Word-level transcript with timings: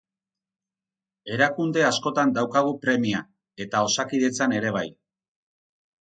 Erakunde 1.35 1.83
askotan 1.91 2.33
daukagu 2.37 2.73
premia 2.87 3.23
eta 3.67 3.85
Osakidetzan 3.91 4.57
ere 4.61 4.73
bai. 4.79 4.87